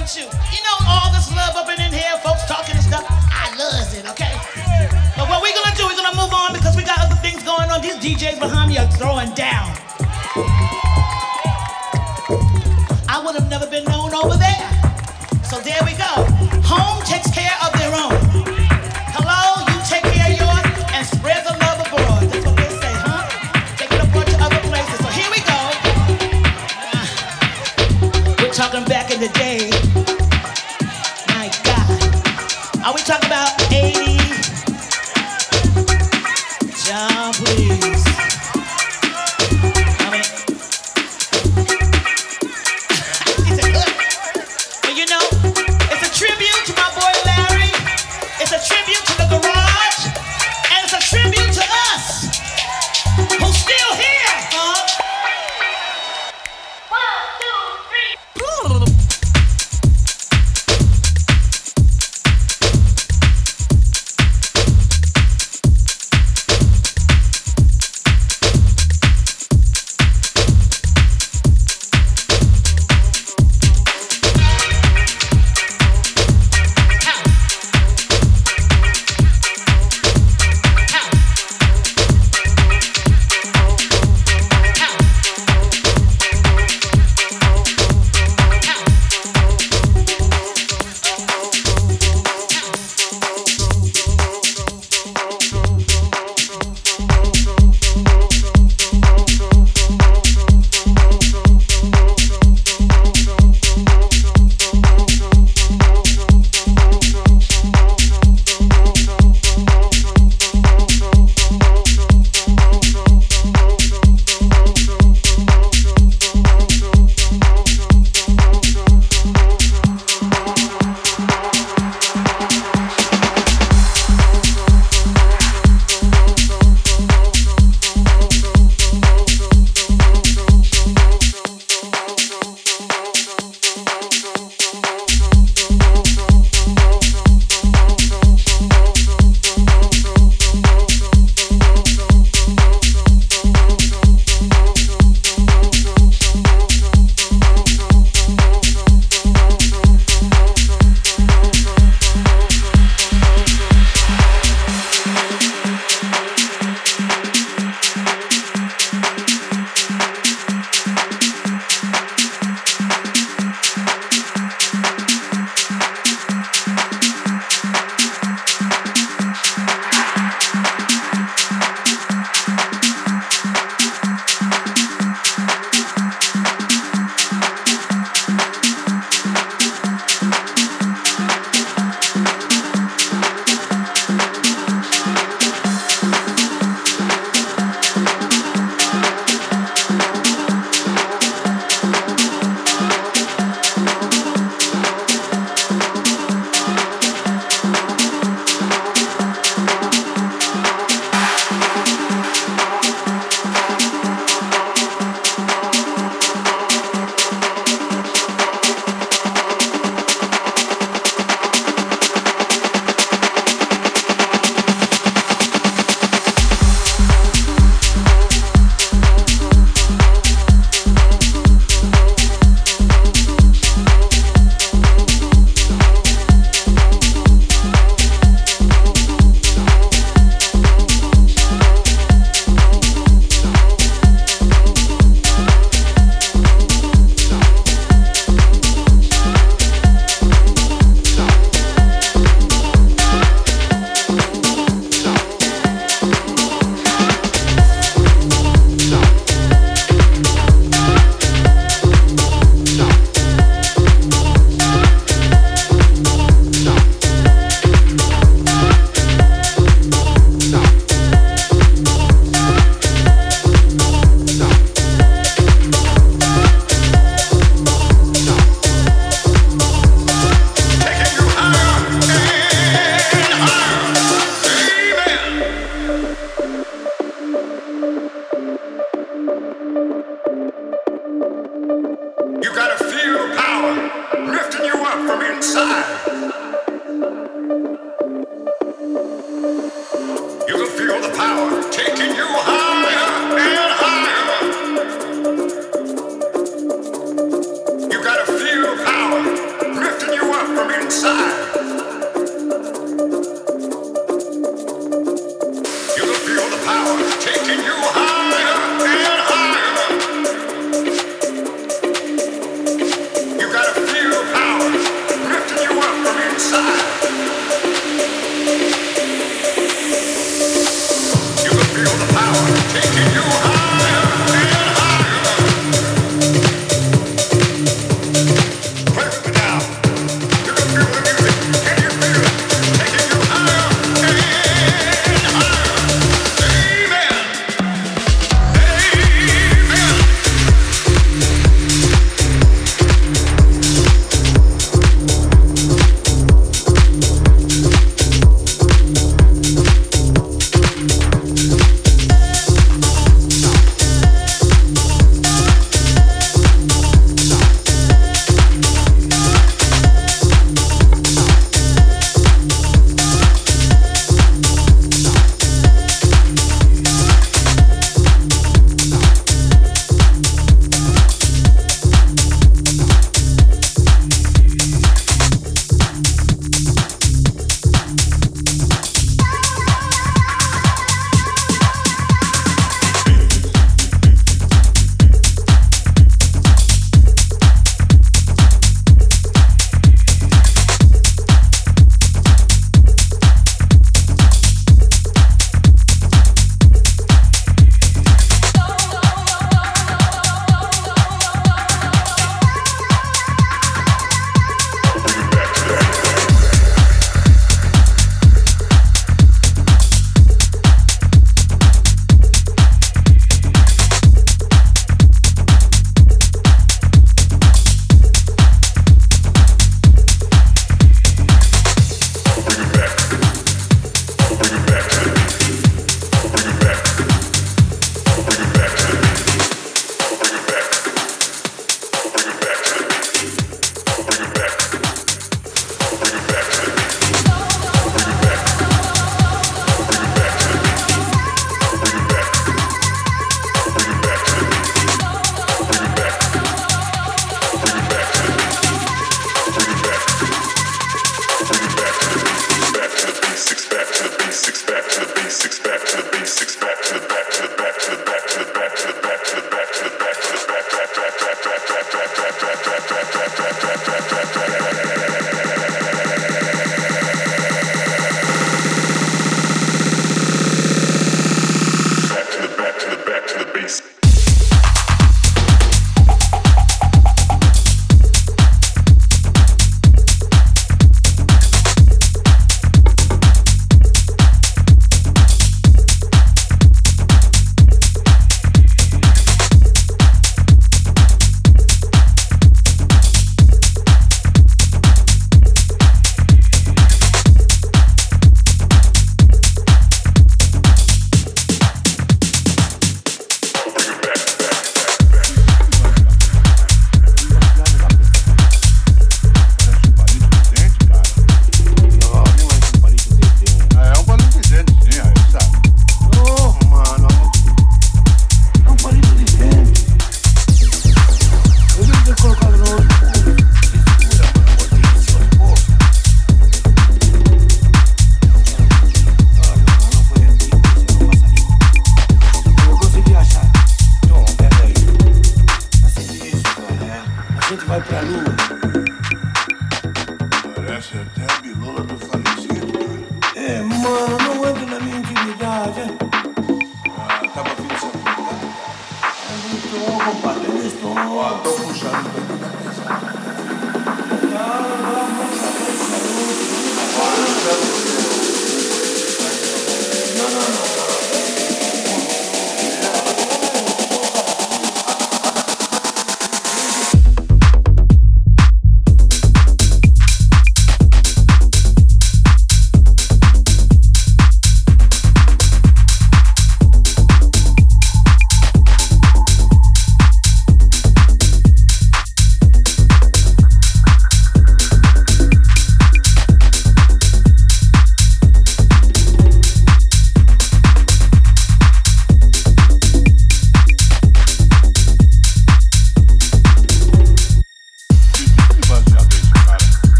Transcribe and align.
you. 0.00 0.24
You 0.24 0.60
know 0.64 0.76
all 0.88 1.12
this 1.12 1.28
love 1.36 1.54
up 1.56 1.68
in 1.68 1.92
here, 1.92 2.16
folks 2.24 2.46
talking 2.48 2.74
and 2.74 2.82
stuff. 2.82 3.04
I 3.04 3.52
loves 3.52 3.92
it, 3.92 4.08
okay? 4.08 4.32
But 5.14 5.28
what 5.28 5.42
we're 5.42 5.52
gonna 5.52 5.76
do, 5.76 5.84
we're 5.84 5.94
gonna 5.94 6.16
move 6.16 6.32
on 6.32 6.54
because 6.54 6.74
we 6.74 6.82
got 6.82 6.98
other 7.04 7.20
things 7.20 7.42
going 7.44 7.68
on. 7.68 7.82
These 7.82 8.00
DJs 8.00 8.40
behind 8.40 8.70
me 8.70 8.78
are 8.78 8.88
throwing 8.96 9.28
down. 9.34 9.68
I 13.12 13.20
would 13.22 13.34
have 13.36 13.50
never 13.50 13.66
been 13.68 13.84
known 13.84 14.14
over 14.14 14.40
there. 14.40 14.64
So 15.44 15.60
there 15.60 15.84
we 15.84 15.92
go. 15.92 16.24
Home 16.64 17.04
takes 17.04 17.28
care 17.30 17.52
of 17.60 17.70
their 17.76 17.92
own. 17.92 18.16
Hello, 19.12 19.60
you 19.68 19.76
take 19.84 20.08
care 20.16 20.32
of 20.32 20.40
yours 20.40 20.64
and 20.96 21.04
spread 21.04 21.44
the 21.44 21.52
love 21.60 21.76
abroad. 21.84 22.24
That's 22.32 22.46
what 22.46 22.56
they 22.56 22.72
say, 22.80 22.94
huh? 23.04 23.28
Take 23.76 23.92
it 23.92 24.00
abroad 24.00 24.26
to 24.32 24.36
other 24.40 24.62
places. 24.64 24.96
So 24.96 25.12
here 25.12 25.28
we 25.28 25.44
go. 25.44 25.60
Uh, 26.88 27.04
we're 28.40 28.54
talking 28.54 28.84
back 28.88 29.12
in 29.12 29.20
the 29.20 29.28
day. 29.36 29.89
Are 32.90 32.94
we 32.94 33.02
talking? 33.02 33.29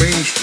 mainstream. 0.00 0.35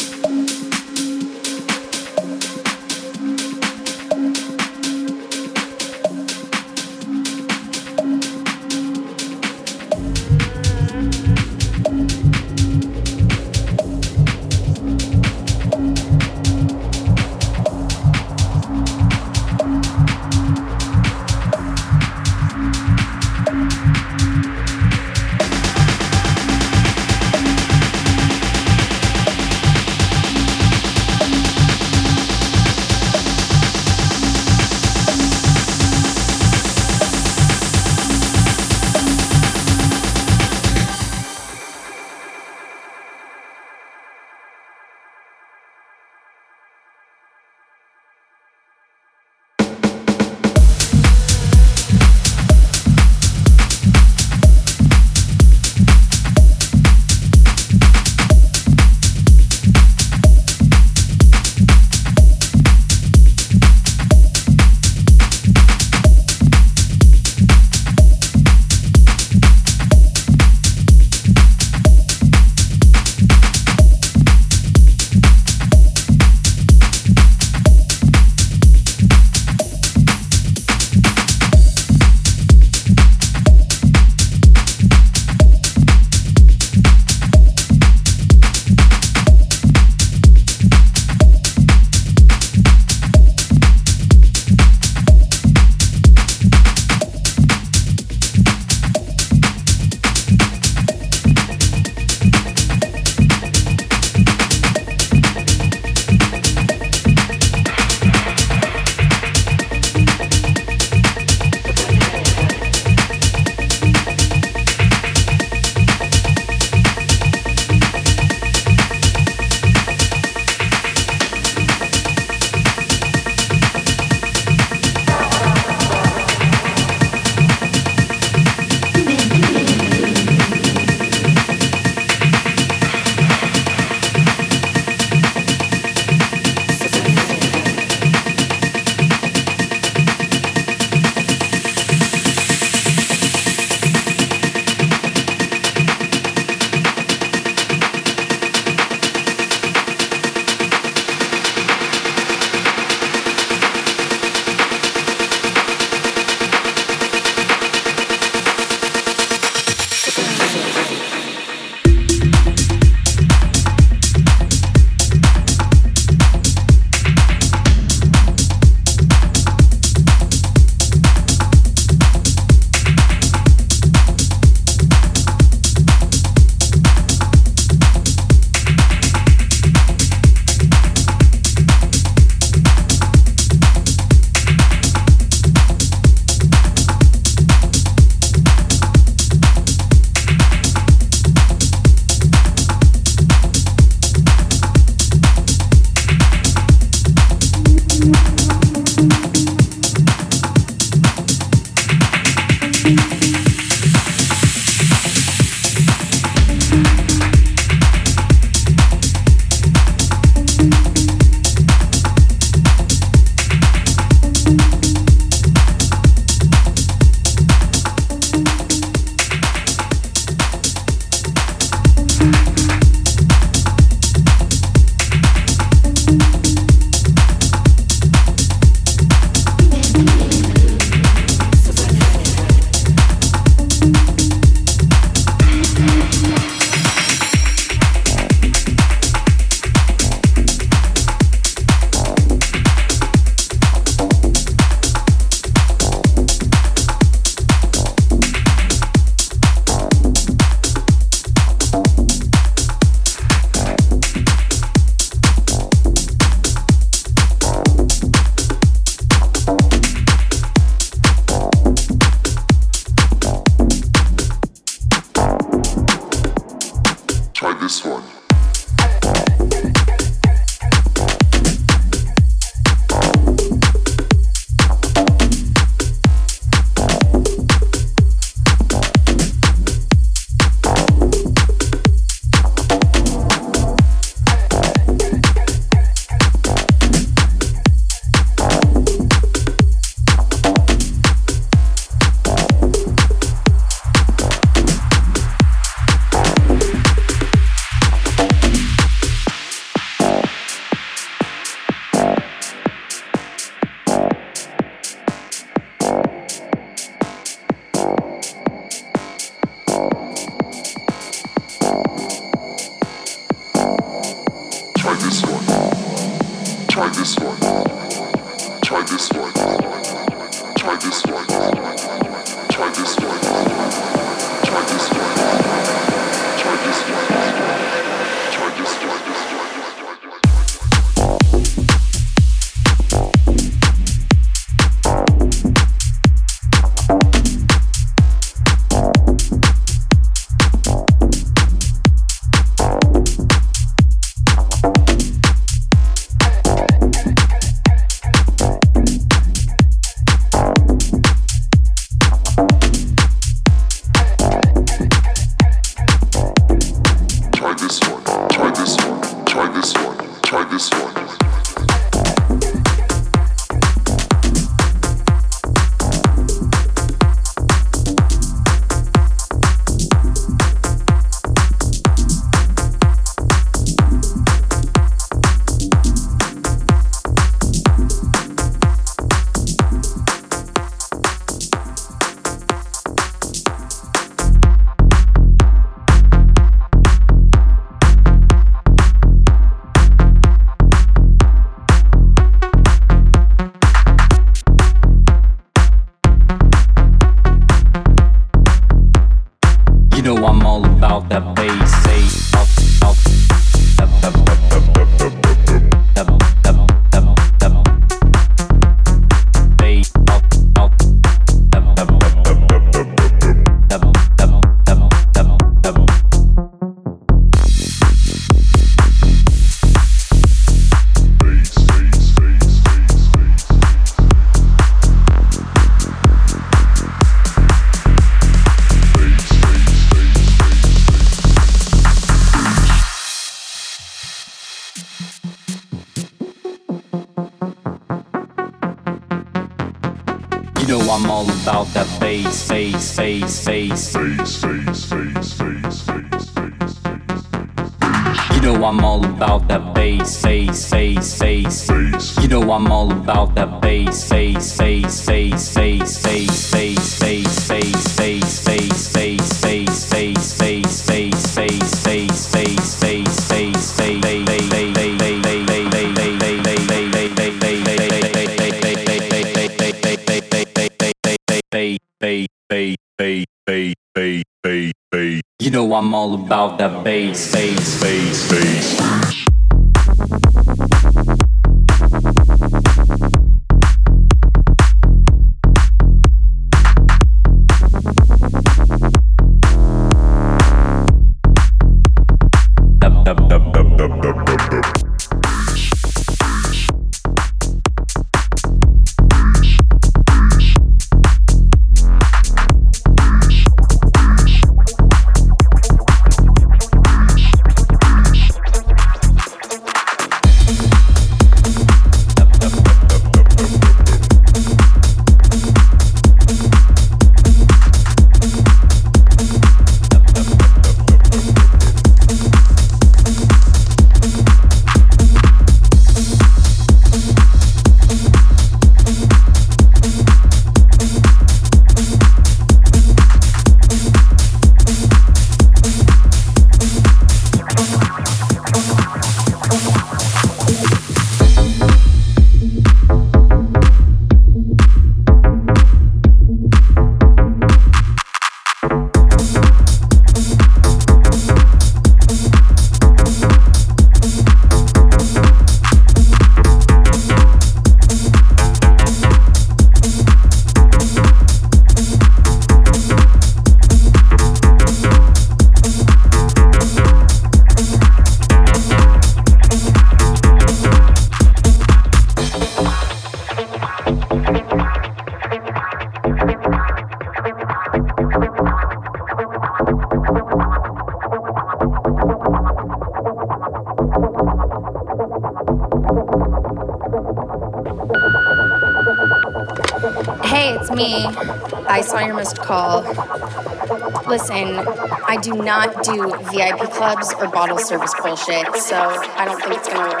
Do 595.22 595.34
not 595.34 595.82
do 595.84 596.14
VIP 596.30 596.70
clubs 596.72 597.12
or 597.14 597.28
bottle 597.28 597.58
service 597.58 597.94
bullshit, 598.02 598.46
so 598.56 598.76
I 598.76 599.24
don't 599.24 599.40
think 599.40 599.54
it's 599.54 599.68
gonna 599.68 599.88
work. 599.90 600.00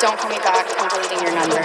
Don't 0.00 0.18
call 0.18 0.30
me 0.30 0.38
back. 0.38 0.66
I'm 0.78 0.88
deleting 0.88 1.22
your 1.22 1.34
number. 1.34 1.59